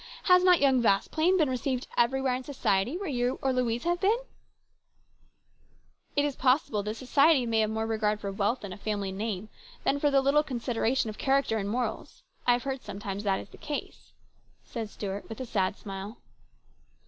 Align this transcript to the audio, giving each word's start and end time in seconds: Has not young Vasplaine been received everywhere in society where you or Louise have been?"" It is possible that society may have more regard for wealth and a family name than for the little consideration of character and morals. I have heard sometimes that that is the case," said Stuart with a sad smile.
Has 0.23 0.43
not 0.43 0.59
young 0.59 0.81
Vasplaine 0.81 1.37
been 1.37 1.47
received 1.47 1.85
everywhere 1.95 2.33
in 2.33 2.43
society 2.43 2.97
where 2.97 3.07
you 3.07 3.37
or 3.43 3.53
Louise 3.53 3.83
have 3.83 3.99
been?"" 3.99 4.17
It 6.15 6.25
is 6.25 6.35
possible 6.35 6.81
that 6.81 6.95
society 6.95 7.45
may 7.45 7.59
have 7.59 7.69
more 7.69 7.85
regard 7.85 8.19
for 8.19 8.31
wealth 8.31 8.63
and 8.63 8.73
a 8.73 8.77
family 8.77 9.11
name 9.11 9.49
than 9.83 9.99
for 9.99 10.09
the 10.09 10.21
little 10.21 10.41
consideration 10.41 11.11
of 11.11 11.19
character 11.19 11.59
and 11.59 11.69
morals. 11.69 12.23
I 12.47 12.53
have 12.53 12.63
heard 12.63 12.81
sometimes 12.81 13.21
that 13.25 13.35
that 13.37 13.43
is 13.43 13.49
the 13.49 13.57
case," 13.59 14.13
said 14.63 14.89
Stuart 14.89 15.29
with 15.29 15.39
a 15.39 15.45
sad 15.45 15.77
smile. 15.77 16.17